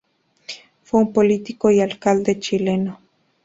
[0.81, 2.99] Fue un político y alcalde chileno.